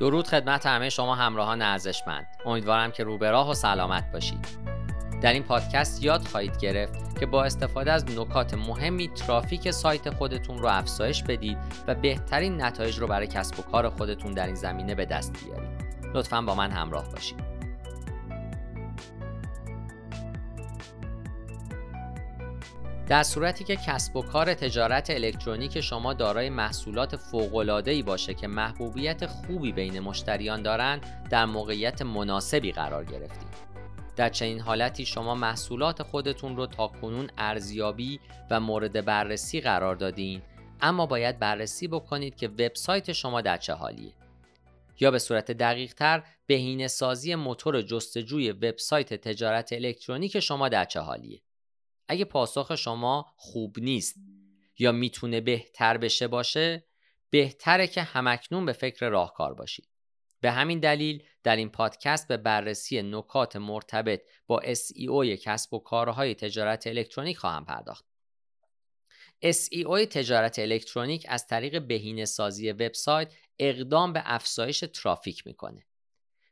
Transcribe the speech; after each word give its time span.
درود 0.00 0.28
خدمت 0.28 0.66
همه 0.66 0.90
شما 0.90 1.14
همراهان 1.14 1.62
ارزشمند. 1.62 2.26
امیدوارم 2.46 2.90
که 2.90 3.04
رو 3.04 3.18
راه 3.18 3.50
و 3.50 3.54
سلامت 3.54 4.12
باشید. 4.12 4.48
در 5.22 5.32
این 5.32 5.42
پادکست 5.42 6.04
یاد 6.04 6.24
خواهید 6.28 6.58
گرفت 6.58 7.18
که 7.20 7.26
با 7.26 7.44
استفاده 7.44 7.92
از 7.92 8.18
نکات 8.18 8.54
مهمی 8.54 9.08
ترافیک 9.08 9.70
سایت 9.70 10.10
خودتون 10.10 10.58
رو 10.58 10.68
افزایش 10.68 11.22
بدید 11.22 11.58
و 11.86 11.94
بهترین 11.94 12.62
نتایج 12.62 12.98
رو 12.98 13.06
برای 13.06 13.26
کسب 13.26 13.58
و 13.60 13.62
کار 13.62 13.88
خودتون 13.88 14.32
در 14.32 14.46
این 14.46 14.54
زمینه 14.54 14.94
به 14.94 15.04
دست 15.04 15.44
بیارید. 15.44 15.84
لطفا 16.14 16.42
با 16.42 16.54
من 16.54 16.70
همراه 16.70 17.10
باشید. 17.10 17.43
در 23.14 23.22
صورتی 23.22 23.64
که 23.64 23.76
کسب 23.76 24.16
و 24.16 24.22
کار 24.22 24.54
تجارت 24.54 25.10
الکترونیک 25.10 25.80
شما 25.80 26.14
دارای 26.14 26.50
محصولات 26.50 27.16
فوق‌العاده‌ای 27.16 28.02
باشه 28.02 28.34
که 28.34 28.46
محبوبیت 28.46 29.26
خوبی 29.26 29.72
بین 29.72 30.00
مشتریان 30.00 30.62
دارند، 30.62 31.28
در 31.30 31.44
موقعیت 31.44 32.02
مناسبی 32.02 32.72
قرار 32.72 33.04
گرفتید. 33.04 33.48
در 34.16 34.28
چنین 34.28 34.60
حالتی 34.60 35.06
شما 35.06 35.34
محصولات 35.34 36.02
خودتون 36.02 36.56
رو 36.56 36.66
تا 36.66 36.88
کنون 36.88 37.30
ارزیابی 37.38 38.20
و 38.50 38.60
مورد 38.60 39.04
بررسی 39.04 39.60
قرار 39.60 39.96
دادین 39.96 40.42
اما 40.80 41.06
باید 41.06 41.38
بررسی 41.38 41.88
بکنید 41.88 42.36
که 42.36 42.48
وبسایت 42.48 43.12
شما 43.12 43.40
در 43.40 43.56
چه 43.56 43.72
حالیه 43.72 44.12
یا 45.00 45.10
به 45.10 45.18
صورت 45.18 45.50
دقیق 45.50 45.94
تر 45.94 46.22
بهینه 46.46 46.88
موتور 47.36 47.82
جستجوی 47.82 48.52
وبسایت 48.52 49.14
تجارت 49.14 49.72
الکترونیک 49.72 50.40
شما 50.40 50.68
در 50.68 50.84
چه 50.84 51.00
حالیه 51.00 51.40
اگه 52.08 52.24
پاسخ 52.24 52.74
شما 52.74 53.34
خوب 53.36 53.78
نیست 53.78 54.16
یا 54.78 54.92
می‌تونه 54.92 55.40
بهتر 55.40 55.96
بشه 55.96 56.28
باشه 56.28 56.84
بهتره 57.30 57.86
که 57.86 58.02
همکنون 58.02 58.66
به 58.66 58.72
فکر 58.72 59.08
راهکار 59.08 59.54
باشید 59.54 59.88
به 60.40 60.50
همین 60.50 60.80
دلیل 60.80 61.22
در 61.42 61.56
این 61.56 61.68
پادکست 61.68 62.28
به 62.28 62.36
بررسی 62.36 63.02
نکات 63.02 63.56
مرتبط 63.56 64.22
با 64.46 64.62
SEO 64.62 65.26
کسب 65.26 65.74
و 65.74 65.78
کارهای 65.78 66.34
تجارت 66.34 66.86
الکترونیک 66.86 67.38
خواهم 67.38 67.64
پرداخت. 67.64 68.04
SEO 69.44 70.06
تجارت 70.10 70.58
الکترونیک 70.58 71.26
از 71.28 71.46
طریق 71.46 71.82
بهینه 71.82 72.24
سازی 72.24 72.72
وبسایت 72.72 73.32
اقدام 73.58 74.12
به 74.12 74.22
افزایش 74.24 74.84
ترافیک 74.94 75.46
می‌کنه. 75.46 75.86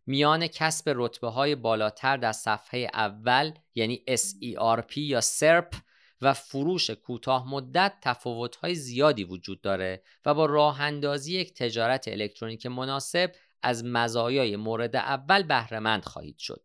میان 0.06 0.46
کسب 0.46 0.92
رتبه 0.96 1.28
های 1.28 1.54
بالاتر 1.54 2.16
در 2.16 2.32
صفحه 2.32 2.90
اول 2.94 3.52
یعنی 3.74 4.04
SERP 4.08 4.96
یا 4.96 5.20
SERP 5.20 5.76
و 6.20 6.34
فروش 6.34 6.90
کوتاه 6.90 7.48
مدت 7.48 7.94
تفاوت 8.02 8.56
های 8.56 8.74
زیادی 8.74 9.24
وجود 9.24 9.60
داره 9.60 10.02
و 10.26 10.34
با 10.34 10.46
راه 10.46 10.80
اندازی 10.80 11.34
یک 11.34 11.54
تجارت 11.54 12.08
الکترونیک 12.08 12.66
مناسب 12.66 13.32
از 13.62 13.84
مزایای 13.84 14.56
مورد 14.56 14.96
اول 14.96 15.42
بهرهمند 15.42 16.04
خواهید 16.04 16.38
شد. 16.38 16.64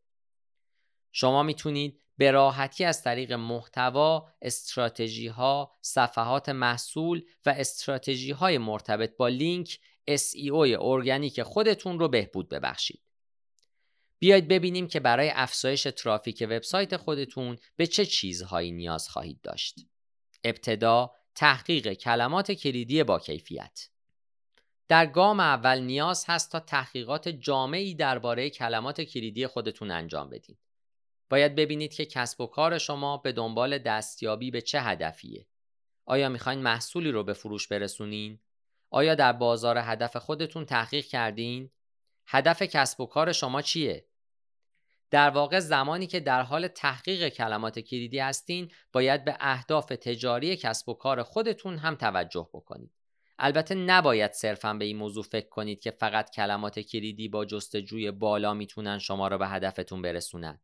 شما 1.11 1.43
می‌تونید 1.43 2.01
به 2.17 2.31
راحتی 2.31 2.85
از 2.85 3.03
طریق 3.03 3.33
محتوا، 3.33 4.27
استراتژی 4.41 5.27
ها، 5.27 5.71
صفحات 5.81 6.49
محصول 6.49 7.23
و 7.45 7.49
استراتژی 7.49 8.31
های 8.31 8.57
مرتبط 8.57 9.17
با 9.17 9.27
لینک 9.27 9.79
SEO 10.09 10.77
ارگانیک 10.81 11.43
خودتون 11.43 11.99
رو 11.99 12.07
بهبود 12.07 12.49
ببخشید. 12.49 13.06
بیاید 14.19 14.47
ببینیم 14.47 14.87
که 14.87 14.99
برای 14.99 15.31
افزایش 15.35 15.83
ترافیک 15.83 16.47
وبسایت 16.49 16.97
خودتون 16.97 17.57
به 17.75 17.87
چه 17.87 18.05
چیزهایی 18.05 18.71
نیاز 18.71 19.09
خواهید 19.09 19.41
داشت. 19.41 19.75
ابتدا 20.43 21.11
تحقیق 21.35 21.93
کلمات 21.93 22.51
کلیدی 22.51 23.03
با 23.03 23.19
کیفیت. 23.19 23.89
در 24.87 25.05
گام 25.05 25.39
اول 25.39 25.79
نیاز 25.79 26.25
هست 26.27 26.51
تا 26.51 26.59
تحقیقات 26.59 27.29
جامعی 27.29 27.95
درباره 27.95 28.49
کلمات 28.49 29.01
کلیدی 29.01 29.47
خودتون 29.47 29.91
انجام 29.91 30.29
بدید. 30.29 30.59
باید 31.29 31.55
ببینید 31.55 31.93
که 31.93 32.05
کسب 32.05 32.41
و 32.41 32.47
کار 32.47 32.77
شما 32.77 33.17
به 33.17 33.31
دنبال 33.31 33.77
دستیابی 33.77 34.51
به 34.51 34.61
چه 34.61 34.81
هدفیه. 34.81 35.47
آیا 36.05 36.29
می‌خواین 36.29 36.59
محصولی 36.59 37.11
رو 37.11 37.23
به 37.23 37.33
فروش 37.33 37.67
برسونین؟ 37.67 38.39
آیا 38.89 39.15
در 39.15 39.33
بازار 39.33 39.77
هدف 39.77 40.17
خودتون 40.17 40.65
تحقیق 40.65 41.05
کردین؟ 41.05 41.71
هدف 42.27 42.61
کسب 42.61 43.01
و 43.01 43.05
کار 43.05 43.31
شما 43.31 43.61
چیه؟ 43.61 44.07
در 45.11 45.29
واقع 45.29 45.59
زمانی 45.59 46.07
که 46.07 46.19
در 46.19 46.41
حال 46.41 46.67
تحقیق 46.67 47.29
کلمات 47.29 47.79
کلیدی 47.79 48.19
هستین 48.19 48.71
باید 48.93 49.25
به 49.25 49.37
اهداف 49.39 49.85
تجاری 49.85 50.57
کسب 50.57 50.89
و 50.89 50.93
کار 50.93 51.23
خودتون 51.23 51.77
هم 51.77 51.95
توجه 51.95 52.49
بکنید. 52.53 52.91
البته 53.39 53.75
نباید 53.75 54.31
صرفا 54.31 54.73
به 54.73 54.85
این 54.85 54.97
موضوع 54.97 55.23
فکر 55.23 55.49
کنید 55.49 55.79
که 55.79 55.91
فقط 55.91 56.29
کلمات 56.29 56.79
کلیدی 56.79 57.27
با 57.27 57.45
جستجوی 57.45 58.11
بالا 58.11 58.53
می‌تونن 58.53 58.99
شما 58.99 59.27
را 59.27 59.37
به 59.37 59.47
هدفتون 59.47 60.01
برسونن. 60.01 60.61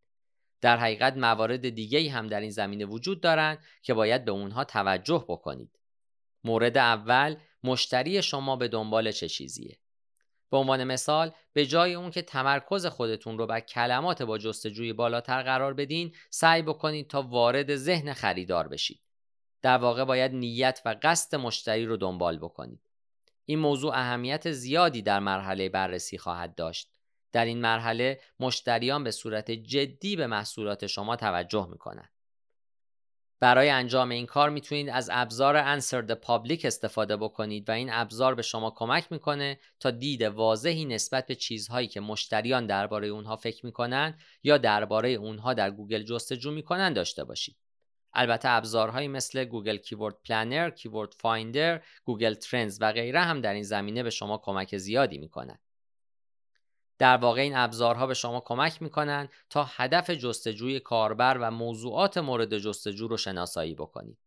در 0.62 0.78
حقیقت 0.78 1.18
موارد 1.18 1.70
دیگه 1.70 2.12
هم 2.12 2.28
در 2.28 2.40
این 2.40 2.50
زمینه 2.50 2.86
وجود 2.86 3.22
دارند 3.22 3.60
که 3.82 3.94
باید 3.94 4.26
به 4.26 4.32
اونها 4.32 4.64
توجه 4.64 5.26
بکنید. 5.28 5.80
مورد 6.44 6.78
اول 6.78 7.36
مشتری 7.64 8.22
شما 8.22 8.56
به 8.56 8.68
دنبال 8.68 9.12
چه 9.12 9.30
چیزیه؟ 9.30 9.80
به 10.54 10.60
عنوان 10.60 10.84
مثال 10.84 11.32
به 11.54 11.66
جای 11.66 11.94
اون 11.94 12.12
که 12.12 12.22
تمرکز 12.22 12.86
خودتون 12.86 13.38
رو 13.38 13.48
بر 13.48 13.60
کلمات 13.60 14.22
با 14.22 14.38
جستجوی 14.38 14.94
بالاتر 14.94 15.44
قرار 15.44 15.74
بدین 15.74 16.16
سعی 16.30 16.62
بکنید 16.62 17.10
تا 17.10 17.22
وارد 17.22 17.76
ذهن 17.76 18.14
خریدار 18.14 18.68
بشید. 18.68 19.02
در 19.62 19.78
واقع 19.78 20.04
باید 20.04 20.34
نیت 20.34 20.82
و 20.86 20.96
قصد 21.02 21.36
مشتری 21.36 21.86
رو 21.86 21.98
دنبال 21.98 22.38
بکنید. 22.38 22.82
این 23.46 23.60
موضوع 23.60 23.94
اهمیت 23.94 24.52
زیادی 24.52 25.02
در 25.02 25.20
مرحله 25.20 25.70
بررسی 25.70 26.18
خواهد 26.18 26.56
داشت. 26.56 26.92
در 27.32 27.46
این 27.46 27.62
مرحله 27.62 28.20
مشتریان 28.40 29.04
به 29.04 29.12
صورت 29.12 29.52
جدی 29.52 30.16
به 30.16 30.28
محصولات 30.28 30.88
شما 30.88 31.16
توجه 31.16 31.68
می‌کنند. 31.72 32.13
برای 33.44 33.70
انجام 33.70 34.10
این 34.10 34.26
کار 34.26 34.50
می‌تونید 34.50 34.90
از 34.90 35.10
ابزار 35.14 35.80
Answer 35.80 36.08
the 36.08 36.16
Public 36.16 36.66
استفاده 36.66 37.18
بکنید 37.18 37.70
و 37.70 37.72
این 37.72 37.90
ابزار 37.94 38.36
به 38.36 38.42
شما 38.42 38.74
کمک 38.76 39.12
می‌کنه 39.12 39.60
تا 39.80 39.92
دید 39.92 40.22
واضحی 40.22 40.86
نسبت 40.86 41.26
به 41.26 41.36
چیزهایی 41.36 41.88
که 41.88 42.00
مشتریان 42.00 42.68
درباره 42.68 43.08
اونها 43.08 43.36
فکر 43.36 43.66
می‌کنن 43.66 44.18
یا 44.44 44.58
درباره 44.58 45.10
اونها 45.10 45.54
در 45.54 45.72
گوگل 45.72 46.04
جستجو 46.04 46.52
می‌کنن 46.52 46.94
داشته 46.94 47.24
باشید. 47.24 47.58
البته 48.14 48.50
ابزارهایی 48.50 49.08
مثل 49.08 49.46
Google 49.46 49.78
Keyword 49.78 50.16
Planner، 50.28 50.70
Keyword 50.70 51.14
Finder، 51.20 51.82
Google 52.04 52.34
Trends 52.34 52.78
و 52.82 52.92
غیره 52.92 53.20
هم 53.20 53.42
در 53.42 53.54
این 53.54 53.64
زمینه 53.64 54.04
به 54.04 54.10
شما 54.10 54.38
کمک 54.38 54.78
زیادی 54.78 55.18
می‌کنند. 55.18 55.60
در 57.04 57.18
واقع 57.18 57.42
این 57.42 57.56
ابزارها 57.56 58.08
به 58.08 58.14
شما 58.14 58.40
کمک 58.40 58.82
می‌کنند 58.82 59.30
تا 59.50 59.64
هدف 59.64 60.10
جستجوی 60.10 60.80
کاربر 60.80 61.38
و 61.38 61.52
موضوعات 61.52 62.18
مورد 62.18 62.58
جستجو 62.58 63.08
رو 63.08 63.18
شناسایی 63.18 63.76
بکنید. 63.76 64.18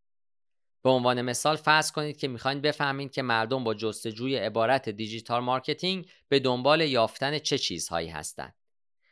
به 0.82 0.90
عنوان 0.90 1.22
مثال 1.22 1.56
فرض 1.56 1.92
کنید 1.92 2.16
که 2.16 2.28
می‌خواین 2.28 2.60
بفهمید 2.60 3.12
که 3.12 3.22
مردم 3.22 3.64
با 3.64 3.74
جستجوی 3.74 4.36
عبارت 4.36 4.88
digital 4.88 5.42
marketing 5.42 6.10
به 6.28 6.38
دنبال 6.38 6.80
یافتن 6.80 7.38
چه 7.38 7.58
چیزهایی 7.58 8.08
هستند. 8.08 8.54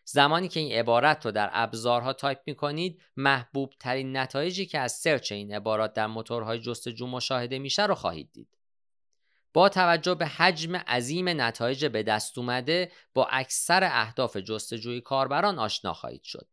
زمانی 0.04 0.48
که 0.48 0.60
این 0.60 0.72
عبارت 0.72 1.26
رو 1.26 1.32
در 1.32 1.50
ابزارها 1.52 2.12
تایپ 2.12 2.38
می 2.46 2.54
کنید 2.54 3.02
محبوب 3.16 3.72
ترین 3.80 4.16
نتایجی 4.16 4.66
که 4.66 4.78
از 4.78 4.92
search 4.92 5.32
این 5.32 5.54
عبارات 5.54 5.92
در 5.92 6.06
موتورهای 6.06 6.58
جستجو 6.58 7.06
مشاهده 7.06 7.58
میشه 7.58 7.86
رو 7.86 7.94
خواهید 7.94 8.32
دید. 8.32 8.58
با 9.54 9.68
توجه 9.68 10.14
به 10.14 10.26
حجم 10.26 10.76
عظیم 10.76 11.40
نتایج 11.40 11.86
به 11.86 12.02
دست 12.02 12.38
اومده 12.38 12.92
با 13.14 13.26
اکثر 13.30 13.84
اهداف 13.84 14.36
جستجوی 14.36 15.00
کاربران 15.00 15.58
آشنا 15.58 15.94
خواهید 15.94 16.22
شد. 16.22 16.48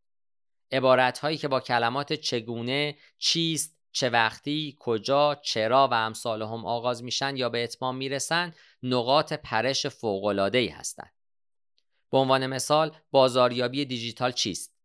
عبارت 0.72 1.18
هایی 1.18 1.36
که 1.36 1.48
با 1.48 1.60
کلمات 1.60 2.12
چگونه، 2.12 2.96
چیست، 3.18 3.76
چه 3.92 4.10
وقتی، 4.10 4.76
کجا، 4.78 5.34
چرا 5.34 5.88
و 5.88 5.94
امثال 5.94 6.42
هم 6.42 6.66
آغاز 6.66 7.04
میشن 7.04 7.36
یا 7.36 7.48
به 7.48 7.64
اتمام 7.64 7.96
می‌رسن 7.96 8.54
نقاط 8.82 9.32
پرش 9.32 9.86
ای 10.58 10.68
هستند. 10.68 11.12
به 12.12 12.18
عنوان 12.18 12.46
مثال 12.46 12.96
بازاریابی 13.10 13.84
دیجیتال 13.84 14.32
چیست؟ 14.32 14.76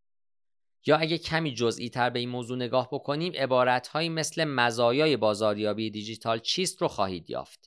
یا 0.86 0.98
اگه 0.98 1.18
کمی 1.18 1.54
جزئی 1.54 1.90
تر 1.90 2.10
به 2.10 2.20
این 2.20 2.30
موضوع 2.30 2.58
نگاه 2.58 2.90
بکنیم 2.92 3.34
عبارت 3.34 3.88
مثل 4.10 4.44
مزایای 4.44 5.18
بازاریابی 5.18 5.90
دیجیتال 5.90 6.40
چیست 6.40 6.82
رو 6.82 6.88
خواهید 6.88 7.30
یافت. 7.30 7.67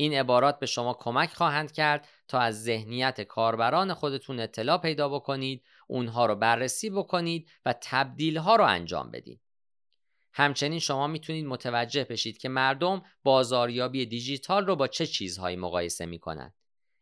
این 0.00 0.14
عبارات 0.14 0.58
به 0.58 0.66
شما 0.66 0.94
کمک 0.94 1.34
خواهند 1.34 1.72
کرد 1.72 2.08
تا 2.28 2.38
از 2.38 2.62
ذهنیت 2.64 3.20
کاربران 3.20 3.94
خودتون 3.94 4.40
اطلاع 4.40 4.78
پیدا 4.78 5.08
بکنید، 5.08 5.64
اونها 5.86 6.26
رو 6.26 6.34
بررسی 6.34 6.90
بکنید 6.90 7.50
و 7.64 7.74
تبدیل 7.82 8.36
ها 8.36 8.56
رو 8.56 8.64
انجام 8.64 9.10
بدید. 9.10 9.40
همچنین 10.32 10.78
شما 10.78 11.06
می‌تونید 11.06 11.46
متوجه 11.46 12.04
بشید 12.04 12.38
که 12.38 12.48
مردم 12.48 13.02
بازاریابی 13.24 14.06
دیجیتال 14.06 14.66
رو 14.66 14.76
با 14.76 14.88
چه 14.88 15.06
چیزهایی 15.06 15.56
مقایسه 15.56 16.06
می‌کنند. 16.06 16.54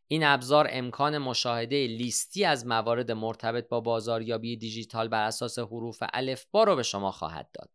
این 0.08 0.24
ابزار 0.24 0.68
امکان 0.70 1.18
مشاهده 1.18 1.86
لیستی 1.86 2.44
از 2.44 2.66
موارد 2.66 3.10
مرتبط 3.12 3.68
با 3.68 3.80
بازاریابی 3.80 4.56
دیجیتال 4.56 5.08
بر 5.08 5.26
اساس 5.26 5.58
حروف 5.58 6.02
الفبا 6.12 6.64
رو 6.64 6.76
به 6.76 6.82
شما 6.82 7.12
خواهد 7.12 7.50
داد. 7.52 7.70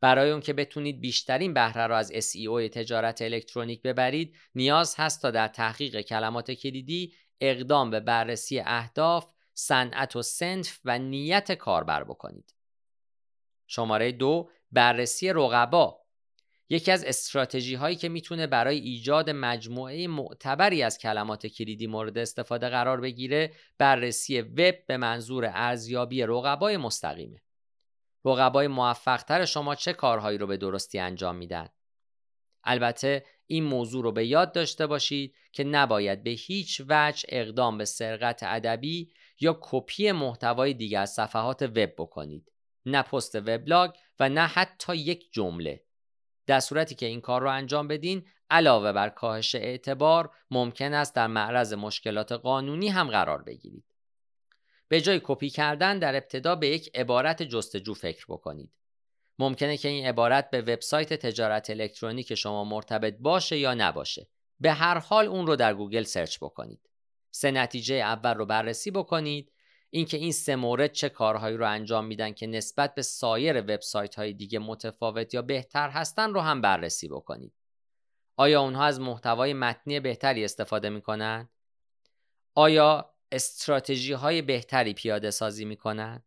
برای 0.00 0.30
اون 0.30 0.40
که 0.40 0.52
بتونید 0.52 1.00
بیشترین 1.00 1.54
بهره 1.54 1.86
را 1.86 1.98
از 1.98 2.12
SEO 2.12 2.70
تجارت 2.72 3.22
الکترونیک 3.22 3.82
ببرید 3.82 4.36
نیاز 4.54 4.94
هست 4.98 5.22
تا 5.22 5.30
در 5.30 5.48
تحقیق 5.48 6.00
کلمات 6.00 6.50
کلیدی 6.50 7.14
اقدام 7.40 7.90
به 7.90 8.00
بررسی 8.00 8.60
اهداف، 8.60 9.26
صنعت 9.54 10.16
و 10.16 10.22
سنف 10.22 10.80
و 10.84 10.98
نیت 10.98 11.52
کاربر 11.52 12.04
بکنید. 12.04 12.54
شماره 13.66 14.12
دو 14.12 14.50
بررسی 14.72 15.32
رقبا 15.32 16.04
یکی 16.68 16.90
از 16.90 17.04
استراتژی 17.04 17.74
هایی 17.74 17.96
که 17.96 18.08
می‌تونه 18.08 18.46
برای 18.46 18.78
ایجاد 18.78 19.30
مجموعه 19.30 20.08
معتبری 20.08 20.82
از 20.82 20.98
کلمات 20.98 21.46
کلیدی 21.46 21.86
مورد 21.86 22.18
استفاده 22.18 22.68
قرار 22.68 23.00
بگیره 23.00 23.52
بررسی 23.78 24.40
وب 24.40 24.86
به 24.86 24.96
منظور 24.96 25.50
ارزیابی 25.54 26.22
رقبای 26.22 26.76
مستقیمه. 26.76 27.43
رقبای 28.24 28.68
موفقتر 28.68 29.44
شما 29.44 29.74
چه 29.74 29.92
کارهایی 29.92 30.38
رو 30.38 30.46
به 30.46 30.56
درستی 30.56 30.98
انجام 30.98 31.36
میدن؟ 31.36 31.68
البته 32.64 33.24
این 33.46 33.64
موضوع 33.64 34.02
رو 34.02 34.12
به 34.12 34.26
یاد 34.26 34.52
داشته 34.52 34.86
باشید 34.86 35.34
که 35.52 35.64
نباید 35.64 36.22
به 36.22 36.30
هیچ 36.30 36.82
وجه 36.88 37.24
اقدام 37.28 37.78
به 37.78 37.84
سرقت 37.84 38.42
ادبی 38.42 39.12
یا 39.40 39.58
کپی 39.60 40.12
محتوای 40.12 40.74
دیگر 40.74 41.00
از 41.00 41.10
صفحات 41.10 41.62
وب 41.62 41.92
بکنید. 41.98 42.52
نه 42.86 43.02
پست 43.02 43.34
وبلاگ 43.34 43.90
و 44.20 44.28
نه 44.28 44.46
حتی 44.46 44.96
یک 44.96 45.32
جمله. 45.32 45.84
در 46.46 46.60
صورتی 46.60 46.94
که 46.94 47.06
این 47.06 47.20
کار 47.20 47.42
رو 47.42 47.50
انجام 47.50 47.88
بدین 47.88 48.26
علاوه 48.50 48.92
بر 48.92 49.08
کاهش 49.08 49.54
اعتبار 49.54 50.30
ممکن 50.50 50.94
است 50.94 51.14
در 51.14 51.26
معرض 51.26 51.72
مشکلات 51.72 52.32
قانونی 52.32 52.88
هم 52.88 53.10
قرار 53.10 53.42
بگیرید. 53.42 53.93
به 54.94 55.00
جای 55.00 55.20
کپی 55.24 55.50
کردن 55.50 55.98
در 55.98 56.16
ابتدا 56.16 56.56
به 56.56 56.68
یک 56.68 56.90
عبارت 56.94 57.42
جستجو 57.42 57.94
فکر 57.94 58.26
بکنید. 58.28 58.72
ممکنه 59.38 59.76
که 59.76 59.88
این 59.88 60.06
عبارت 60.06 60.50
به 60.50 60.60
وبسایت 60.60 61.12
تجارت 61.12 61.70
الکترونیک 61.70 62.34
شما 62.34 62.64
مرتبط 62.64 63.16
باشه 63.20 63.58
یا 63.58 63.74
نباشه. 63.74 64.28
به 64.60 64.72
هر 64.72 64.98
حال 64.98 65.26
اون 65.26 65.46
رو 65.46 65.56
در 65.56 65.74
گوگل 65.74 66.02
search 66.02 66.38
بکنید. 66.38 66.90
سه 67.30 67.50
نتیجه 67.50 67.94
اول 67.94 68.34
رو 68.34 68.46
بررسی 68.46 68.90
بکنید 68.90 69.52
اینکه 69.90 70.16
این 70.16 70.32
سه 70.32 70.56
مورد 70.56 70.92
چه 70.92 71.08
کارهایی 71.08 71.56
رو 71.56 71.68
انجام 71.68 72.04
میدن 72.04 72.32
که 72.32 72.46
نسبت 72.46 72.94
به 72.94 73.02
سایر 73.02 73.60
وبسایت 73.60 74.14
های 74.14 74.32
دیگه 74.32 74.58
متفاوت 74.58 75.34
یا 75.34 75.42
بهتر 75.42 75.88
هستن 75.88 76.34
رو 76.34 76.40
هم 76.40 76.60
بررسی 76.60 77.08
بکنید. 77.08 77.52
آیا 78.36 78.60
اونها 78.60 78.84
از 78.84 79.00
محتوای 79.00 79.52
متنی 79.52 80.00
بهتری 80.00 80.44
استفاده 80.44 80.88
می‌کنن؟ 80.88 81.48
آیا 82.54 83.13
استراتژی 83.32 84.12
های 84.12 84.42
بهتری 84.42 84.94
پیاده 84.94 85.30
سازی 85.30 85.64
می‌کنن؟ 85.64 86.22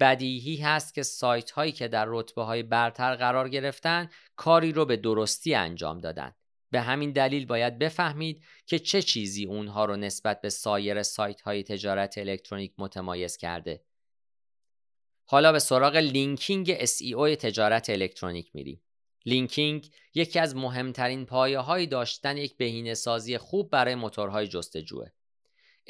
بدیهی 0.00 0.56
هست 0.56 0.94
که 0.94 1.02
سایت 1.02 1.50
هایی 1.50 1.72
که 1.72 1.88
در 1.88 2.04
رتبه 2.08 2.42
های 2.42 2.62
برتر 2.62 3.16
قرار 3.16 3.48
گرفتن 3.48 4.10
کاری 4.36 4.72
رو 4.72 4.84
به 4.84 4.96
درستی 4.96 5.54
انجام 5.54 5.98
دادن. 5.98 6.34
به 6.70 6.80
همین 6.80 7.12
دلیل 7.12 7.46
باید 7.46 7.78
بفهمید 7.78 8.44
که 8.66 8.78
چه 8.78 9.02
چیزی 9.02 9.46
اونها 9.46 9.84
رو 9.84 9.96
نسبت 9.96 10.40
به 10.40 10.48
سایر 10.50 11.02
سایت 11.02 11.40
های 11.40 11.62
تجارت 11.62 12.18
الکترونیک 12.18 12.72
متمایز 12.78 13.36
کرده. 13.36 13.84
حالا 15.24 15.52
به 15.52 15.58
سراغ 15.58 15.96
linking 15.96 16.84
SEO 16.84 17.36
تجارت 17.36 17.90
الکترونیک 17.90 18.50
میریم. 18.54 18.82
linking 19.26 19.90
یکی 20.14 20.38
از 20.38 20.56
مهمترین 20.56 21.26
پایه 21.26 21.58
های 21.58 21.86
داشتن 21.86 22.36
یک 22.36 22.56
بهینه 22.56 22.94
سازی 22.94 23.38
خوب 23.38 23.70
برای 23.70 23.94
موتورهای 23.94 24.48
جستجوه. 24.48 25.08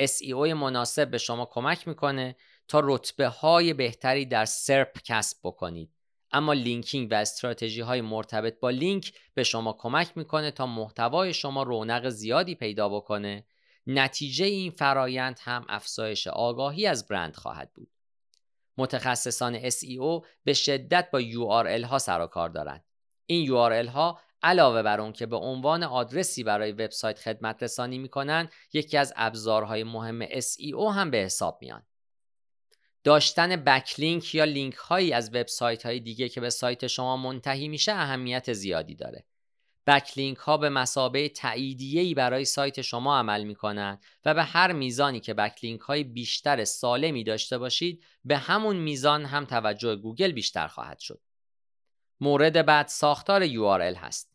SEO 0.00 0.52
مناسب 0.52 1.10
به 1.10 1.18
شما 1.18 1.44
کمک 1.44 1.88
می‌کنه 1.88 2.36
تا 2.68 2.80
رتبه 2.84 3.28
های 3.28 3.72
بهتری 3.72 4.26
در 4.26 4.44
SERP 4.44 4.98
کسب 5.04 5.38
بکنید. 5.44 5.90
اما 6.32 6.52
linking 6.52 7.08
و 7.10 7.14
استراتژی 7.14 7.80
های 7.80 8.00
مرتبط 8.00 8.60
با 8.60 8.70
لینک 8.70 9.12
به 9.34 9.42
شما 9.42 9.72
کمک 9.72 10.16
می‌کنه 10.16 10.50
تا 10.50 10.66
محتوای 10.66 11.34
شما 11.34 11.62
رونق 11.62 12.08
زیادی 12.08 12.54
پیدا 12.54 12.88
بکنه. 12.88 13.46
نتیجه 13.86 14.44
این 14.44 14.70
فرایند 14.70 15.38
هم 15.42 15.66
افزایش 15.68 16.26
آگاهی 16.26 16.86
از 16.86 17.08
برند 17.08 17.36
خواهد 17.36 17.72
بود. 17.74 17.90
متخصصان 18.78 19.70
SEO 19.70 20.26
به 20.44 20.52
شدت 20.52 21.10
با 21.10 21.20
URL 21.22 21.84
ها 21.84 21.98
سر 21.98 22.20
و 22.20 22.26
کار 22.26 22.48
دارند. 22.48 22.84
این 23.26 23.46
URL 23.46 23.88
ها 23.88 24.20
علاوه 24.42 24.82
بر 24.82 25.00
اون 25.00 25.12
که 25.12 25.26
به 25.26 25.36
عنوان 25.36 25.82
آدرسی 25.82 26.42
برای 26.42 26.72
وبسایت 26.72 27.18
خدمت 27.18 27.62
رسانی 27.62 27.98
می‌کنن 27.98 28.48
یکی 28.72 28.96
از 28.96 29.12
ابزارهای 29.16 29.84
مهم 29.84 30.26
SEO 30.26 30.94
هم 30.94 31.10
به 31.10 31.18
حساب 31.18 31.58
میان 31.60 31.82
داشتن 33.04 33.56
بکلینک 33.56 34.34
یا 34.34 34.44
لینک 34.44 34.74
هایی 34.74 35.12
از 35.12 35.34
وبسایت 35.34 35.86
های 35.86 36.00
دیگه 36.00 36.28
که 36.28 36.40
به 36.40 36.50
سایت 36.50 36.86
شما 36.86 37.16
منتهی 37.16 37.68
میشه 37.68 37.92
اهمیت 37.92 38.52
زیادی 38.52 38.94
داره. 38.94 39.24
بکلینک 39.86 40.36
ها 40.36 40.56
به 40.56 40.68
مسابه 40.68 41.28
تاییدیه‌ای 41.28 42.14
برای 42.14 42.44
سایت 42.44 42.82
شما 42.82 43.18
عمل 43.18 43.44
می‌کنن 43.44 43.98
و 44.24 44.34
به 44.34 44.42
هر 44.42 44.72
میزانی 44.72 45.20
که 45.20 45.34
بکلینک 45.34 45.80
های 45.80 46.04
بیشتر 46.04 46.64
سالمی 46.64 47.24
داشته 47.24 47.58
باشید 47.58 48.04
به 48.24 48.36
همون 48.36 48.76
میزان 48.76 49.24
هم 49.24 49.44
توجه 49.44 49.96
گوگل 49.96 50.32
بیشتر 50.32 50.66
خواهد 50.68 50.98
شد. 50.98 51.20
مورد 52.20 52.66
بعد 52.66 52.86
ساختار 52.86 53.46
URL 53.46 53.96
هست. 53.96 54.32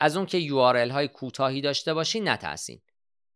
از 0.00 0.16
اون 0.16 0.26
که 0.26 0.48
URL 0.48 0.90
های 0.90 1.08
کوتاهی 1.08 1.60
داشته 1.60 1.94
باشین 1.94 2.28
نترسین. 2.28 2.80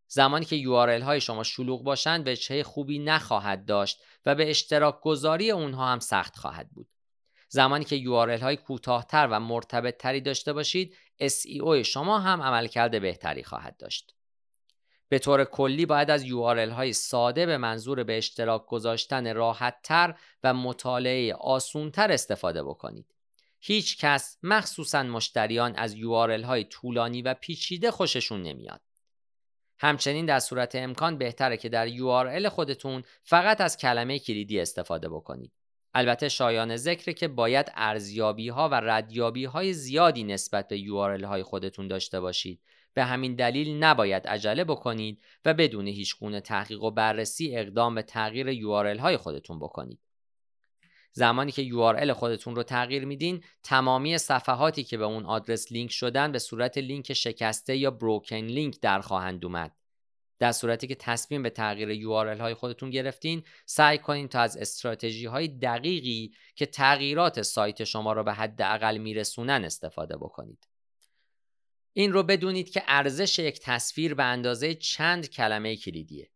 زمانی 0.09 0.45
که 0.45 0.63
URL 0.63 1.03
های 1.03 1.21
شما 1.21 1.43
شلوغ 1.43 1.83
باشند 1.83 2.29
وجهه 2.29 2.63
خوبی 2.63 2.99
نخواهد 2.99 3.65
داشت 3.65 4.03
و 4.27 4.35
به 4.35 4.51
اشتراک 4.51 5.01
گذاری 5.01 5.51
اونها 5.51 5.87
هم 5.93 5.99
سخت 5.99 6.37
خواهد 6.37 6.71
بود. 6.71 6.89
زمانی 7.49 7.85
که 7.85 7.99
URL 7.99 8.43
های 8.43 8.57
کوتاهتر 8.57 9.29
و 9.31 9.41
مرتبط 9.41 9.97
تری 9.97 10.21
داشته 10.21 10.53
باشید 10.53 10.97
SEO 11.23 11.83
شما 11.83 12.19
هم 12.19 12.43
عملکرد 12.43 13.01
بهتری 13.01 13.45
خواهد 13.45 13.77
داشت. 13.77 14.15
به 15.09 15.19
طور 15.19 15.45
کلی 15.45 15.87
باید 15.87 16.11
از 16.11 16.25
URL 16.25 16.73
های 16.73 16.93
ساده 16.93 17.47
به 17.47 17.57
منظور 17.57 18.05
به 18.05 18.19
اشتراک 18.19 18.67
گذاشتن 18.67 19.35
راحت 19.35 19.83
تر 19.83 20.15
و 20.45 20.55
مطالعه 20.55 21.35
آسونتر 21.35 22.13
استفاده 22.13 22.63
بکنید. 22.63 23.15
هیچ 23.61 23.99
کس 23.99 24.39
مخصوصا 24.43 25.03
مشتریان 25.03 25.75
از 25.77 25.97
URL 25.97 26.45
های 26.45 26.65
طولانی 26.65 27.23
و 27.23 27.35
پیچیده 27.35 27.91
خوششون 27.91 28.43
نمیاد. 28.43 28.81
همچنین 29.79 30.27
در 30.27 30.39
صورت 30.39 30.75
امکان 30.75 31.19
بهتره 31.19 31.57
که 31.57 31.69
در 31.69 31.89
URL 31.89 32.47
خودتون 32.47 33.03
فقط 33.23 33.61
از 33.61 33.77
کلمه 33.77 34.19
کلیدی 34.19 34.61
استفاده 34.61 35.09
بکنید. 35.09 35.53
البته 35.95 36.29
شایان 36.29 36.77
ذکر 36.77 37.13
که 37.13 37.29
باید 37.29 37.73
ارزیابی 37.75 38.49
ها 38.49 38.69
و 38.69 38.75
ردیابی 38.75 39.45
های 39.45 39.73
زیادی 39.73 40.25
نسبت 40.25 40.69
به 40.69 40.79
URL 40.79 41.25
های 41.25 41.43
خودتون 41.43 41.89
داشته 41.89 42.21
باشید. 42.21 42.61
به 42.95 43.05
همین 43.05 43.35
دلیل 43.35 43.85
نباید 43.85 44.27
عجله 44.27 44.65
بکنید 44.65 45.23
و 45.45 45.55
بدون 45.55 45.87
هیچ 45.87 46.19
گونه 46.19 46.41
تحقیق 46.41 46.83
و 46.83 46.91
بررسی 46.91 47.57
اقدام 47.57 47.95
به 47.95 48.03
تغییر 48.03 48.53
URL 48.53 49.01
های 49.01 49.17
خودتون 49.17 49.59
بکنید. 49.59 50.01
زمانی 51.13 51.53
که 51.53 51.69
URL 51.69 52.11
خودتون 52.11 52.57
رو 52.57 52.63
تغییر 52.63 53.05
میدین 53.05 53.45
تمامی 53.63 54.19
صفحاتی 54.19 54.85
که 54.85 54.97
به 54.97 55.05
اون 55.05 55.27
آدرس 55.27 55.73
لینک 55.73 55.93
شدن 55.93 56.33
به 56.33 56.39
صورت 56.39 56.79
لینک 56.79 57.13
شکسته 57.13 57.77
یا 57.77 57.91
بروکن 57.91 58.37
لینک 58.37 58.81
در 58.81 59.01
خواهند 59.01 59.45
اومد. 59.45 59.77
در 60.39 60.53
صورتی 60.53 60.87
که 60.87 60.95
تصمیم 60.95 61.43
به 61.43 61.51
تغییر 61.51 61.95
URL 61.95 62.41
های 62.41 62.55
خودتون 62.55 62.91
گرفتین 62.91 63.43
سعی 63.67 63.99
کنین 63.99 64.29
تا 64.29 64.41
از 64.41 64.57
استراتژی 64.57 65.27
های 65.27 65.49
دقیقی 65.49 66.35
که 66.55 66.67
تغییرات 66.67 67.43
سایت 67.43 67.85
شما 67.85 68.13
رو 68.13 68.25
به 68.25 68.33
حد 68.33 68.63
اقل 68.63 68.99
میرسونن 68.99 69.65
استفاده 69.65 70.17
بکنید. 70.17 70.69
این 71.93 72.13
رو 72.13 72.23
بدونید 72.23 72.71
که 72.71 72.83
ارزش 72.89 73.39
یک 73.39 73.61
تصویر 73.61 74.15
به 74.15 74.25
اندازه 74.25 74.75
چند 74.75 75.31
کلمه 75.31 75.77
کلیدیه. 75.77 76.31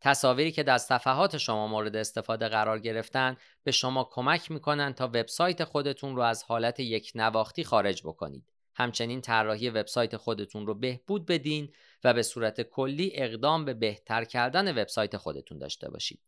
تصاویری 0.00 0.52
که 0.52 0.62
در 0.62 0.78
صفحات 0.78 1.36
شما 1.36 1.66
مورد 1.66 1.96
استفاده 1.96 2.48
قرار 2.48 2.78
گرفتن 2.78 3.36
به 3.64 3.70
شما 3.70 4.04
کمک 4.04 4.50
می‌کنن 4.50 4.92
تا 4.92 5.06
وبسایت 5.06 5.64
خودتون 5.64 6.16
رو 6.16 6.22
از 6.22 6.42
حالت 6.42 6.80
یک 6.80 7.12
نواختی 7.14 7.64
خارج 7.64 8.02
بکنید. 8.02 8.44
همچنین 8.74 9.20
طراحی 9.20 9.70
وبسایت 9.70 10.16
خودتون 10.16 10.66
رو 10.66 10.74
بهبود 10.74 11.26
بدین 11.26 11.72
و 12.04 12.14
به 12.14 12.22
صورت 12.22 12.60
کلی 12.62 13.10
اقدام 13.14 13.64
به 13.64 13.74
بهتر 13.74 14.24
کردن 14.24 14.82
وبسایت 14.82 15.16
خودتون 15.16 15.58
داشته 15.58 15.90
باشید. 15.90 16.20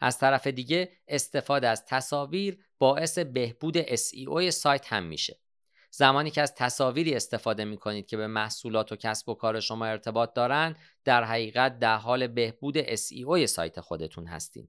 از 0.00 0.18
طرف 0.18 0.46
دیگه 0.46 0.92
استفاده 1.08 1.68
از 1.68 1.84
تصاویر 1.84 2.58
باعث 2.78 3.18
بهبود 3.18 3.82
SEO 3.82 4.50
سایت 4.50 4.92
هم 4.92 5.04
میشه. 5.04 5.40
زمانی 5.90 6.30
که 6.30 6.42
از 6.42 6.54
تصاویری 6.54 7.14
استفاده 7.14 7.64
می 7.64 7.76
کنید 7.76 8.06
که 8.06 8.16
به 8.16 8.26
محصولات 8.26 8.92
و 8.92 8.96
کسب 8.96 9.28
و 9.28 9.34
کار 9.34 9.60
شما 9.60 9.86
ارتباط 9.86 10.34
دارند 10.34 10.76
در 11.04 11.24
حقیقت 11.24 11.78
در 11.78 11.96
حال 11.96 12.26
بهبود 12.26 12.82
SEO 12.82 13.44
سایت 13.44 13.80
خودتون 13.80 14.26
هستین. 14.26 14.68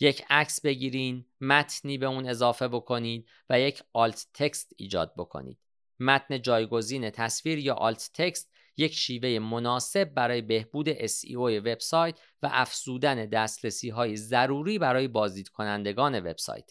یک 0.00 0.24
عکس 0.30 0.60
بگیرین 0.60 1.26
متنی 1.40 1.98
به 1.98 2.06
اون 2.06 2.28
اضافه 2.28 2.68
بکنید 2.68 3.28
و 3.50 3.60
یک 3.60 3.82
آلت 3.92 4.26
تکست 4.34 4.72
ایجاد 4.76 5.14
بکنید. 5.16 5.58
متن 6.00 6.42
جایگزین 6.42 7.10
تصویر 7.10 7.58
یا 7.58 7.74
آلت 7.74 8.10
تکست 8.14 8.50
یک 8.76 8.94
شیوه 8.94 9.38
مناسب 9.38 10.04
برای 10.04 10.42
بهبود 10.42 10.92
SEO 10.92 11.36
وبسایت 11.36 12.20
و 12.42 12.48
افزودن 12.52 13.26
دسترسی 13.26 13.88
های 13.88 14.16
ضروری 14.16 14.78
برای 14.78 15.08
بازدید 15.08 15.48
کنندگان 15.48 16.20
وبسایت 16.20 16.70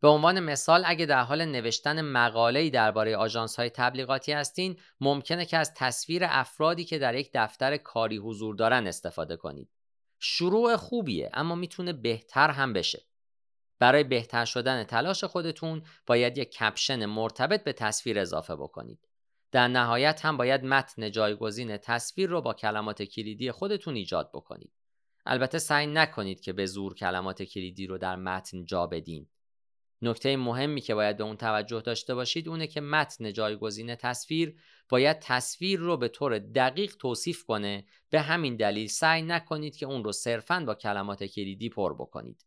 به 0.00 0.08
عنوان 0.08 0.40
مثال 0.40 0.82
اگه 0.86 1.06
در 1.06 1.22
حال 1.22 1.44
نوشتن 1.44 2.00
مقاله‌ای 2.00 2.70
درباره 2.70 3.16
آژانس‌های 3.16 3.70
تبلیغاتی 3.70 4.32
هستین 4.32 4.76
ممکنه 5.00 5.44
که 5.44 5.56
از 5.56 5.74
تصویر 5.74 6.22
افرادی 6.24 6.84
که 6.84 6.98
در 6.98 7.14
یک 7.14 7.30
دفتر 7.34 7.76
کاری 7.76 8.16
حضور 8.16 8.54
دارن 8.54 8.86
استفاده 8.86 9.36
کنید. 9.36 9.68
شروع 10.18 10.76
خوبیه 10.76 11.30
اما 11.34 11.54
می‌تونه 11.54 11.92
بهتر 11.92 12.50
هم 12.50 12.72
بشه. 12.72 13.02
برای 13.78 14.04
بهتر 14.04 14.44
شدن 14.44 14.84
تلاش 14.84 15.24
خودتون 15.24 15.82
باید 16.06 16.38
یک 16.38 16.50
کپشن 16.50 17.06
مرتبط 17.06 17.64
به 17.64 17.72
تصویر 17.72 18.18
اضافه 18.18 18.56
بکنید. 18.56 19.08
در 19.52 19.68
نهایت 19.68 20.24
هم 20.24 20.36
باید 20.36 20.64
متن 20.64 21.10
جایگزین 21.10 21.76
تصویر 21.76 22.30
رو 22.30 22.42
با 22.42 22.54
کلمات 22.54 23.02
کلیدی 23.02 23.52
خودتون 23.52 23.94
ایجاد 23.94 24.30
بکنید. 24.34 24.72
البته 25.26 25.58
سعی 25.58 25.86
نکنید 25.86 26.40
که 26.40 26.52
به 26.52 26.66
زور 26.66 26.94
کلمات 26.94 27.42
کلیدی 27.42 27.86
رو 27.86 27.98
در 27.98 28.16
متن 28.16 28.64
جا 28.64 28.86
بدین. 28.86 29.28
نکته 30.02 30.36
مهمی 30.36 30.80
که 30.80 30.94
باید 30.94 31.16
به 31.16 31.24
اون 31.24 31.36
توجه 31.36 31.80
داشته 31.80 32.14
باشید 32.14 32.48
اونه 32.48 32.66
که 32.66 32.80
متن 32.80 33.32
جایگزین 33.32 33.94
تصویر 33.94 34.56
باید 34.88 35.18
تصویر 35.18 35.80
رو 35.80 35.96
به 35.96 36.08
طور 36.08 36.38
دقیق 36.38 36.96
توصیف 36.96 37.44
کنه. 37.44 37.84
به 38.10 38.20
همین 38.20 38.56
دلیل 38.56 38.88
سعی 38.88 39.22
نکنید 39.22 39.76
که 39.76 39.86
اون 39.86 40.04
رو 40.04 40.12
صرفاً 40.12 40.60
با 40.66 40.74
کلمات 40.74 41.24
کلیدی 41.24 41.68
پر 41.68 41.94
بکنید. 41.94 42.44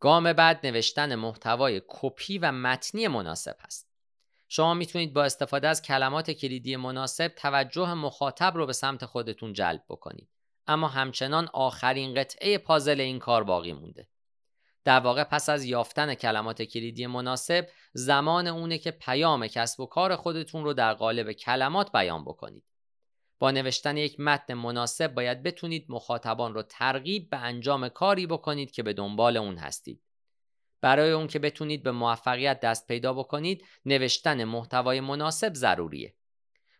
گام 0.00 0.32
بعد 0.32 0.66
نوشتن 0.66 1.14
محتوای 1.14 1.82
کپی 1.88 2.38
و 2.38 2.52
متنی 2.52 3.08
مناسب 3.08 3.56
است 3.60 3.88
شما 4.48 4.74
می‌تونید 4.74 5.12
با 5.12 5.24
استفاده 5.24 5.68
از 5.68 5.82
کلمات 5.82 6.30
کلیدی 6.30 6.76
مناسب 6.76 7.28
توجه 7.28 7.94
مخاطب 7.94 8.56
رو 8.56 8.66
به 8.66 8.72
سمت 8.72 9.04
خودتون 9.04 9.52
جلب 9.52 9.82
بکنید. 9.88 10.28
اما 10.66 10.88
همچنان 10.88 11.48
آخرین 11.52 12.14
قطعه 12.14 12.58
پازل 12.58 13.00
این 13.00 13.18
کار 13.18 13.44
باقی 13.44 13.72
مونده. 13.72 14.08
در 14.88 15.00
واقع 15.00 15.24
پس 15.24 15.48
از 15.48 15.64
یافتن 15.64 16.14
کلمات 16.14 16.62
کلیدی 16.62 17.06
مناسب 17.06 17.68
زمان 17.92 18.46
اونه 18.46 18.78
که 18.78 18.90
پیام 18.90 19.46
کسب 19.46 19.80
و 19.80 19.86
کار 19.86 20.16
خودتون 20.16 20.64
رو 20.64 20.72
در 20.72 20.94
قالب 20.94 21.32
کلمات 21.32 21.92
بیان 21.92 22.24
بکنید. 22.24 22.64
با 23.38 23.50
نوشتن 23.50 23.96
یک 23.96 24.20
متن 24.20 24.54
مناسب 24.54 25.14
باید 25.14 25.42
بتونید 25.42 25.86
مخاطبان 25.88 26.54
رو 26.54 26.62
ترغیب 26.62 27.30
به 27.30 27.36
انجام 27.36 27.88
کاری 27.88 28.26
بکنید 28.26 28.70
که 28.70 28.82
به 28.82 28.92
دنبال 28.92 29.36
اون 29.36 29.56
هستید. 29.56 30.02
برای 30.80 31.10
اون 31.10 31.26
که 31.26 31.38
بتونید 31.38 31.82
به 31.82 31.90
موفقیت 31.90 32.60
دست 32.60 32.86
پیدا 32.86 33.12
بکنید 33.12 33.64
نوشتن 33.84 34.44
محتوای 34.44 35.00
مناسب 35.00 35.54
ضروریه. 35.54 36.14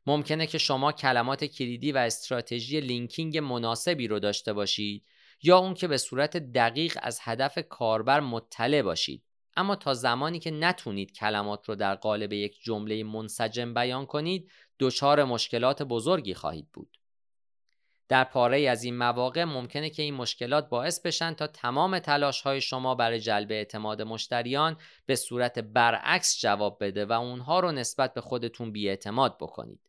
ممکنه 0.07 0.47
که 0.47 0.59
شما 0.59 0.93
کلمات 0.93 1.45
کلیدی 1.45 1.93
و 1.93 1.99
استراتژی 1.99 2.81
لینکینگ 2.81 3.39
مناسبی 3.39 4.09
رو 4.09 4.19
داشته 4.19 4.53
باشید 4.53 5.05
یا 5.43 5.59
اون 5.59 5.75
که 5.75 5.89
به 5.89 5.97
صورت 5.97 6.37
دقیق 6.37 6.99
از 7.03 7.19
هدف 7.23 7.59
کاربر 7.69 8.21
مطلع 8.21 8.83
باشید 8.83 9.25
اما 9.57 9.77
تا 9.77 9.95
زمانی 9.95 10.39
که 10.39 10.51
نتونید 10.51 11.13
کلمات 11.13 11.69
رو 11.69 11.75
در 11.75 11.95
قالب 11.95 12.33
یک 12.33 12.63
جمله 12.63 13.05
منسجم 13.05 13.75
بیان 13.75 14.07
کنید 14.07 14.51
دچار 14.79 15.25
مشکلات 15.25 15.83
بزرگی 15.83 16.35
خواهید 16.35 16.69
بود 16.73 16.99
در 18.09 18.25
پاره 18.25 18.61
از 18.61 18.85
این 18.85 18.97
مواقع 18.97 19.45
ممکنه 19.45 19.91
که 19.91 20.03
این 20.03 20.15
مشکلات 20.15 20.69
باعث 20.69 21.01
بشن 21.01 21.35
تا 21.35 21.47
تمام 21.47 21.99
تلاش 21.99 22.41
های 22.43 22.61
شما 22.61 22.95
برای 22.95 23.21
جلب 23.21 23.53
اعتماد 23.53 24.03
مشتریان 24.03 24.77
به 25.07 25.17
صورت 25.17 25.59
برعکس 25.59 26.41
جواب 26.41 26.79
بده 26.81 27.07
و 27.07 27.13
اونها 27.13 27.61
رو 27.61 27.73
نسبت 27.73 28.15
به 28.15 28.21
خودتون 28.21 28.73
بیاعتماد 28.73 29.37
بکنید. 29.41 29.81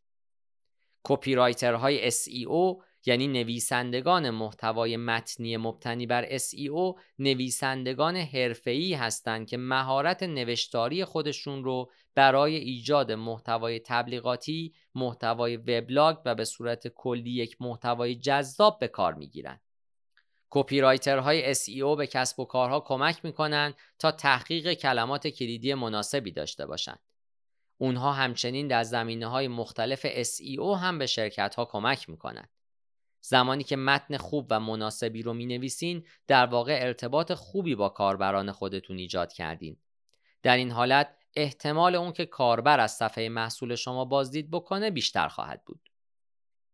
کپی 1.03 1.33
های 1.33 2.11
SEO 2.11 2.83
یعنی 3.05 3.27
نویسندگان 3.27 4.29
محتوای 4.29 4.97
متنی 4.97 5.57
مبتنی 5.57 6.05
بر 6.05 6.37
SEO 6.37 6.99
نویسندگان 7.19 8.15
حرفه‌ای 8.15 8.93
هستند 8.93 9.47
که 9.47 9.57
مهارت 9.57 10.23
نوشتاری 10.23 11.05
خودشون 11.05 11.63
رو 11.63 11.91
برای 12.15 12.55
ایجاد 12.55 13.11
محتوای 13.11 13.79
تبلیغاتی، 13.79 14.73
محتوای 14.95 15.57
وبلاگ 15.57 16.17
و 16.25 16.35
به 16.35 16.45
صورت 16.45 16.87
کلی 16.87 17.31
یک 17.31 17.57
محتوای 17.59 18.15
جذاب 18.15 18.79
به 18.79 18.87
کار 18.87 19.13
می‌گیرند. 19.13 19.61
کپی 20.49 20.79
های 20.79 21.55
SEO 21.55 21.97
به 21.97 22.07
کسب 22.07 22.39
و 22.39 22.45
کارها 22.45 22.79
کمک 22.79 23.25
می‌کنند 23.25 23.75
تا 23.99 24.11
تحقیق 24.11 24.73
کلمات 24.73 25.27
کلیدی 25.27 25.73
مناسبی 25.73 26.31
داشته 26.31 26.65
باشند. 26.65 26.99
اونها 27.77 28.13
همچنین 28.13 28.67
در 28.67 28.83
زمینه 28.83 29.27
های 29.27 29.47
مختلف 29.47 30.23
SEO 30.23 30.77
هم 30.81 30.99
به 30.99 31.05
شرکت 31.05 31.55
ها 31.55 31.65
کمک 31.65 32.09
می‌کنند. 32.09 32.49
زمانی 33.21 33.63
که 33.63 33.75
متن 33.75 34.17
خوب 34.17 34.47
و 34.49 34.59
مناسبی 34.59 35.21
رو 35.21 35.33
می 35.33 35.45
نویسین 35.45 36.05
در 36.27 36.45
واقع 36.45 36.79
ارتباط 36.81 37.33
خوبی 37.33 37.75
با 37.75 37.89
کاربران 37.89 38.51
خودتون 38.51 38.97
ایجاد 38.97 39.33
کردین. 39.33 39.77
در 40.43 40.57
این 40.57 40.71
حالت 40.71 41.15
احتمال 41.35 41.95
اون 41.95 42.13
که 42.13 42.25
کاربر 42.25 42.79
از 42.79 42.91
صفحه 42.91 43.29
محصول 43.29 43.75
شما 43.75 44.05
بازدید 44.05 44.51
بکنه 44.51 44.91
بیشتر 44.91 45.27
خواهد 45.27 45.65
بود. 45.65 45.89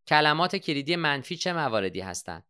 کلمات 0.08 0.56
کلیدی 0.56 0.96
منفی 0.96 1.36
چه 1.36 1.54
مواردی 1.54 2.02
هستند؟ 2.02 2.44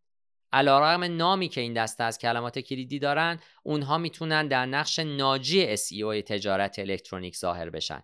علیرغم 0.53 1.03
نامی 1.03 1.47
که 1.49 1.61
این 1.61 1.73
دسته 1.73 2.03
از 2.03 2.17
کلمات 2.17 2.59
کلیدی 2.59 2.99
دارن، 2.99 3.39
اونها 3.63 3.97
می‌تونن 3.97 4.47
در 4.47 4.65
نقش 4.65 4.99
ناجی 4.99 5.77
SEO 5.77 6.23
تجارت 6.25 6.79
الکترونیک 6.79 7.37
ظاهر 7.37 7.69
بشن. 7.69 8.03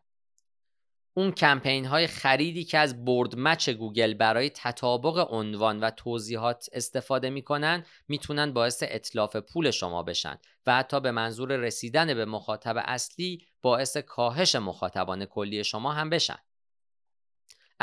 اون 1.13 1.31
کمپین 1.31 1.85
های 1.85 2.07
خریدی 2.07 2.63
که 2.63 2.77
از 2.77 3.05
broad 3.05 3.35
match 3.37 3.69
گوگل 3.69 4.13
برای 4.13 4.49
تطابق 4.49 5.33
عنوان 5.33 5.79
و 5.79 5.89
توضیحات 5.89 6.69
استفاده 6.73 7.29
می‌کنن 7.29 7.85
می‌تونن 8.07 8.53
باعث 8.53 8.83
اطلاف 8.87 9.35
پول 9.35 9.71
شما 9.71 10.03
بشن 10.03 10.37
و 10.65 10.75
حتی 10.75 10.99
به 10.99 11.11
منظور 11.11 11.55
رسیدن 11.55 12.13
به 12.13 12.25
مخاطب 12.25 12.75
اصلی 12.77 13.45
باعث 13.61 13.97
کاهش 13.97 14.55
مخاطبان 14.55 15.25
کلی 15.25 15.63
شما 15.63 15.91
هم 15.91 16.09
بشن. 16.09 16.37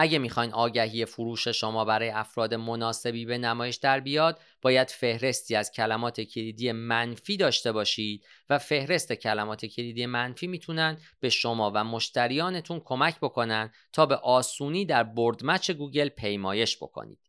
اگه 0.00 0.19
می‌خواین 0.19 0.52
آگهی 0.52 1.05
فروش 1.05 1.49
شما 1.49 1.85
برای 1.85 2.11
افراد 2.11 2.55
مناسبی 2.55 3.26
به 3.26 3.38
نمایش 3.38 3.76
در 3.76 4.00
بیاد 4.00 4.40
باید 4.62 4.90
فهرستی 4.90 5.55
از 5.55 5.73
کلمات 5.73 6.21
کلیدی 6.21 6.73
منفی 6.73 7.37
داشته 7.37 7.73
باشید 7.73 8.26
و 8.50 8.59
فهرست 8.59 9.12
کلمات 9.12 9.67
کلیدی 9.67 10.07
منفی 10.07 10.47
می‌تونن 10.47 10.97
به 11.21 11.28
شما 11.28 11.73
و 11.75 11.85
مشتریانتون 11.85 12.81
کمک 12.85 13.17
بکنن 13.21 13.73
تا 13.93 14.07
به 14.07 14.17
آسونی 14.17 14.85
در 14.85 15.02
broad 15.03 15.37
match 15.37 15.71
گوگل 15.71 16.09
پیمایش 16.09 16.76
بکنید. 16.76 17.21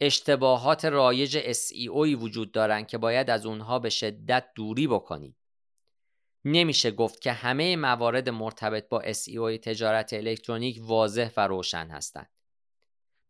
اشتباهات 0.00 0.84
رایج 0.84 1.52
SEO 1.52 2.22
وجود 2.22 2.52
دارن 2.52 2.84
که 2.84 2.98
باید 2.98 3.30
از 3.30 3.46
اونها 3.46 3.78
به 3.78 3.90
شدت 3.90 4.44
دوری 4.54 4.86
بکنید. 4.86 5.37
نمیشه 6.52 6.90
گفت 6.90 7.20
که 7.20 7.32
همه 7.32 7.76
موارد 7.76 8.28
مرتبط 8.28 8.88
با 8.88 9.02
SEO 9.02 9.60
تجارت 9.62 10.12
الکترونیک 10.12 10.78
واضح 10.82 11.30
و 11.36 11.46
روشن 11.46 11.86
هستند. 11.90 12.30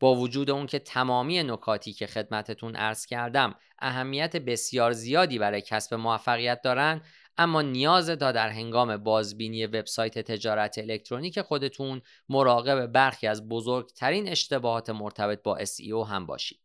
با 0.01 0.15
وجود 0.15 0.51
اون 0.51 0.67
که 0.67 0.79
تمامی 0.79 1.43
نکاتی 1.43 1.93
که 1.93 2.07
خدمتتون 2.07 2.77
عرض 2.77 3.07
کردم 3.07 3.55
اهمیت 3.79 4.37
بسیار 4.37 4.93
زیادی 4.93 5.39
برای 5.39 5.61
کسب 5.61 5.95
موفقیت 5.95 6.63
دارند 6.63 7.05
اما 7.39 7.63
نیاز 7.63 8.11
تا 8.11 8.33
در 8.33 8.49
هنگام 8.49 8.97
بازبینی 8.97 9.67
وبسایت 9.67 10.19
تجارت 10.19 10.79
الکترونیک 10.79 11.41
خودتون 11.41 12.03
مراقب 12.29 12.87
برخی 12.87 13.27
از 13.27 13.49
بزرگترین 13.49 14.29
اشتباهات 14.29 14.91
مرتبط 14.91 15.43
با 15.43 15.59
SEO 15.59 16.09
هم 16.09 16.27
باشید. 16.27 16.61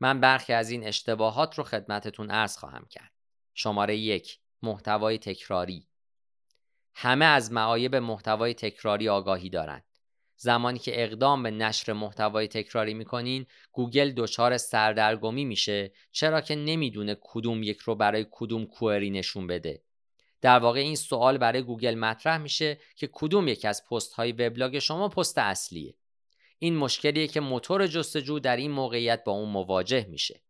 من 0.00 0.20
برخی 0.20 0.52
از 0.52 0.70
این 0.70 0.86
اشتباهات 0.86 1.58
رو 1.58 1.64
خدمتتون 1.64 2.30
عرض 2.30 2.56
خواهم 2.56 2.86
کرد. 2.90 3.12
شماره 3.54 3.96
یک 3.96 4.41
محتوای 4.62 5.18
تکراری. 5.18 5.86
همه 6.94 7.24
از 7.24 7.52
معایب 7.52 7.96
محتوای 7.96 8.54
تکراری 8.54 9.08
آگاهی 9.08 9.50
دارند 9.50 9.84
زمانی 10.36 10.78
که 10.78 11.04
اقدام 11.04 11.42
به 11.42 11.50
نشر 11.50 11.92
محتوای 11.92 12.48
تکراری 12.48 12.94
می‌کنین 12.94 13.46
گوگل 13.72 14.10
دچار 14.10 14.56
سردرگمی 14.56 15.44
میشه 15.44 15.92
چرا 16.12 16.40
که 16.40 16.54
نمی‌دونه 16.54 17.16
کدوم 17.20 17.62
یک 17.62 17.78
رو 17.78 17.94
برای 17.94 18.26
کدوم 18.30 18.66
کوئری 18.66 19.10
نشون 19.10 19.46
بده. 19.46 19.82
در 20.40 20.58
واقع 20.58 20.80
این 20.80 20.96
سوال 20.96 21.38
برای 21.38 21.62
گوگل 21.62 21.94
مطرح 21.94 22.38
میشه 22.38 22.78
که 22.96 23.08
کدوم 23.12 23.48
یک 23.48 23.64
از 23.64 23.84
پست 23.84 24.12
های 24.12 24.32
وبلاگ 24.32 24.78
شما 24.78 25.08
پست 25.08 25.38
اصلیه. 25.38 25.94
این 26.58 26.76
مشکلیه 26.76 27.26
که 27.26 27.40
موتور 27.40 27.86
جستجو 27.86 28.38
در 28.38 28.56
این 28.56 28.70
موقعیت 28.70 29.24
با 29.24 29.32
اون 29.32 29.48
مواجه 29.48 30.06
میشه. 30.10 30.40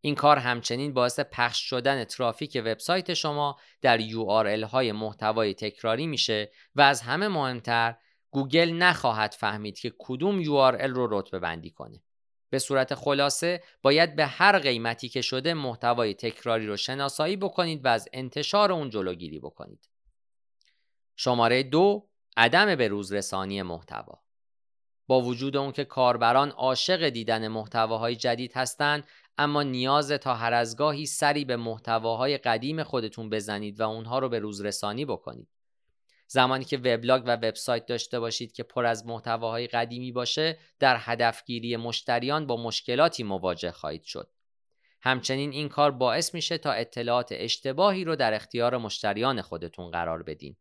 این 0.00 0.14
کار 0.14 0.38
همچنین 0.38 0.94
باعث 0.94 1.20
پخش 1.20 1.68
شدن 1.68 2.04
ترافیک 2.04 2.62
وبسایت 2.64 3.14
شما 3.14 3.56
در 3.82 3.98
URL 3.98 4.64
های 4.64 4.92
محتوای 4.92 5.54
تکراری 5.54 6.06
میشه 6.06 6.50
و 6.74 6.80
از 6.80 7.00
همه 7.00 7.28
مهمتر 7.28 7.96
گوگل 8.30 8.72
نخواهد 8.72 9.36
فهمید 9.38 9.78
که 9.78 9.92
کدوم 9.98 10.44
URL 10.44 10.88
رو 10.88 11.18
رتبه 11.18 11.38
بندی 11.38 11.70
کنه. 11.70 12.02
به 12.50 12.58
صورت 12.58 12.94
خلاصه 12.94 13.62
باید 13.82 14.16
به 14.16 14.26
هر 14.26 14.58
قیمتی 14.58 15.08
که 15.08 15.20
شده 15.20 15.54
محتوای 15.54 16.14
تکراری 16.14 16.66
رو 16.66 16.76
شناسایی 16.76 17.36
بکنید 17.36 17.84
و 17.84 17.88
از 17.88 18.08
انتشار 18.12 18.72
اون 18.72 18.90
جلوگیری 18.90 19.38
بکنید. 19.38 19.88
شماره 21.16 21.62
دو 21.62 22.08
عدم 22.36 22.74
به 22.76 22.88
روز 22.88 23.12
رسانی 23.12 23.62
محتوا 23.62 24.22
با 25.06 25.20
وجود 25.20 25.56
اون 25.56 25.72
که 25.72 25.84
کاربران 25.84 26.50
عاشق 26.50 27.08
دیدن 27.08 27.48
محتواهای 27.48 28.16
جدید 28.16 28.52
هستند 28.56 29.04
اما 29.38 29.62
نیاز 29.62 30.12
تا 30.12 30.34
هر 30.34 30.52
از 30.52 30.76
گاهی 30.76 31.06
سری 31.06 31.44
به 31.44 31.56
محتواهای 31.56 32.38
قدیم 32.38 32.82
خودتون 32.82 33.30
بزنید 33.30 33.80
و 33.80 33.82
اونها 33.82 34.18
رو 34.18 34.28
به 34.28 34.38
روز 34.38 34.60
رسانی 34.60 35.04
بکنید. 35.04 35.48
زمانی 36.26 36.64
که 36.64 36.76
وبلاگ 36.76 37.22
و 37.26 37.36
وبسایت 37.36 37.86
داشته 37.86 38.20
باشید 38.20 38.52
که 38.52 38.62
پر 38.62 38.86
از 38.86 39.06
محتواهای 39.06 39.66
قدیمی 39.66 40.12
باشه 40.12 40.58
در 40.78 40.96
هدفگیری 41.00 41.76
مشتریان 41.76 42.46
با 42.46 42.56
مشکلاتی 42.56 43.22
مواجه 43.22 43.70
خواهید 43.70 44.04
شد. 44.04 44.30
همچنین 45.00 45.52
این 45.52 45.68
کار 45.68 45.90
باعث 45.90 46.34
میشه 46.34 46.58
تا 46.58 46.72
اطلاعات 46.72 47.28
اشتباهی 47.30 48.04
رو 48.04 48.16
در 48.16 48.34
اختیار 48.34 48.76
مشتریان 48.76 49.42
خودتون 49.42 49.90
قرار 49.90 50.22
بدین. 50.22 50.56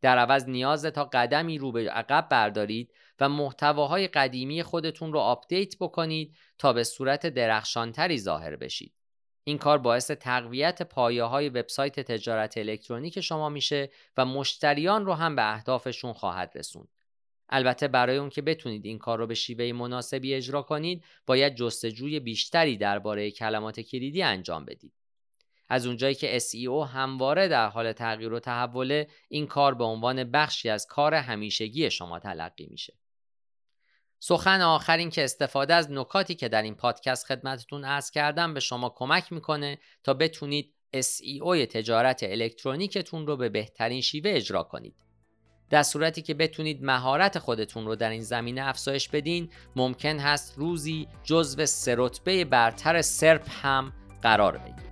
در 0.00 0.18
عوض 0.18 0.48
نیازه 0.48 0.84
تا 0.84 1.04
قدمی 1.04 1.58
رو 1.58 1.72
به 1.72 1.90
عقب 1.90 2.28
بردارید 2.30 2.92
و 3.20 3.28
محتواهای 3.28 4.08
قدیمی 4.08 4.62
خودتون 4.62 5.12
رو 5.12 5.18
آپدیت 5.18 5.74
بکنید 5.80 6.36
تا 6.58 6.72
به 6.72 6.84
صورت 6.84 7.26
درخشانتری 7.26 8.18
ظاهر 8.18 8.56
بشید. 8.56 8.94
این 9.44 9.58
کار 9.58 9.78
باعث 9.78 10.10
تقویت 10.10 10.82
پایه 10.82 11.24
های 11.24 11.48
وبسایت 11.48 12.00
تجارت 12.00 12.58
الکترونیک 12.58 13.20
شما 13.20 13.48
میشه 13.48 13.90
و 14.16 14.24
مشتریان 14.24 15.06
رو 15.06 15.14
هم 15.14 15.36
به 15.36 15.52
اهدافشون 15.54 16.12
خواهد 16.12 16.52
رسوند. 16.54 16.88
البته 17.48 17.88
برای 17.88 18.16
اون 18.16 18.30
که 18.30 18.42
بتونید 18.42 18.84
این 18.84 18.98
کار 18.98 19.18
رو 19.18 19.26
به 19.26 19.34
شیوه 19.34 19.72
مناسبی 19.72 20.34
اجرا 20.34 20.62
کنید 20.62 21.04
باید 21.26 21.54
جستجوی 21.54 22.20
بیشتری 22.20 22.76
درباره 22.76 23.30
کلمات 23.30 23.80
کلیدی 23.80 24.22
انجام 24.22 24.64
بدید. 24.64 24.92
از 25.68 25.86
اونجایی 25.86 26.14
که 26.14 26.38
SEO 26.38 26.88
همواره 26.88 27.48
در 27.48 27.68
حال 27.68 27.92
تغییر 27.92 28.32
و 28.32 28.40
تحوله 28.40 29.08
این 29.28 29.46
کار 29.46 29.74
به 29.74 29.84
عنوان 29.84 30.30
بخشی 30.30 30.68
از 30.68 30.86
کار 30.86 31.14
همیشگی 31.14 31.90
شما 31.90 32.18
تلقی 32.18 32.66
میشه. 32.70 32.94
سخن 34.20 34.60
آخر 34.60 34.96
این 34.96 35.10
که 35.10 35.24
استفاده 35.24 35.74
از 35.74 35.90
نکاتی 35.90 36.34
که 36.34 36.48
در 36.48 36.62
این 36.62 36.74
پادکست 36.74 37.26
خدمتتون 37.26 37.84
عرض 37.84 38.10
کردم 38.10 38.54
به 38.54 38.60
شما 38.60 38.94
کمک 38.96 39.32
می‌کنه 39.32 39.78
تا 40.04 40.14
بتونید 40.14 40.74
SEO 40.96 41.66
تجارت 41.70 42.22
الکترونیکتون 42.22 43.26
رو 43.26 43.36
به 43.36 43.48
بهترین 43.48 44.00
شیوه 44.00 44.30
اجرا 44.34 44.62
کنید. 44.62 45.04
در 45.70 45.82
صورتی 45.82 46.22
که 46.22 46.34
بتونید 46.34 46.84
مهارت 46.84 47.38
خودتون 47.38 47.86
رو 47.86 47.96
در 47.96 48.10
این 48.10 48.22
زمینه 48.22 48.68
افزایش 48.68 49.08
بدین 49.08 49.50
ممکن 49.76 50.18
هست 50.18 50.54
روزی 50.58 51.08
جزو 51.24 51.66
سرطبه 51.66 52.44
برتر 52.44 53.02
سرپ 53.02 53.46
هم 53.62 53.92
قرار 54.22 54.58
بگیرید. 54.58 54.87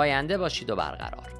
پاینده 0.00 0.38
باشید 0.38 0.70
و 0.70 0.76
برقرار. 0.76 1.39